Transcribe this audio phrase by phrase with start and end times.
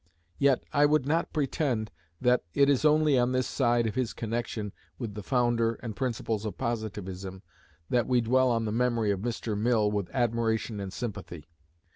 [0.39, 4.73] Yet I would not pretend that it is only on this side of his connection
[4.97, 7.43] with the founder and principles of Positivism,
[7.91, 9.55] that we dwell on the memory of Mr.
[9.55, 11.45] Mill with admiration and sympathy.